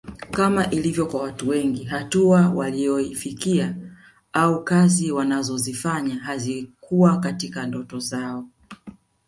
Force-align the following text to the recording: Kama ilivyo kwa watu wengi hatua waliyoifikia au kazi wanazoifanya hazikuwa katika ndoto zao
Kama 0.31 0.69
ilivyo 0.69 1.07
kwa 1.07 1.21
watu 1.21 1.49
wengi 1.49 1.83
hatua 1.83 2.49
waliyoifikia 2.49 3.75
au 4.33 4.63
kazi 4.63 5.11
wanazoifanya 5.11 6.15
hazikuwa 6.15 7.19
katika 7.19 7.67
ndoto 7.67 7.99
zao 7.99 8.45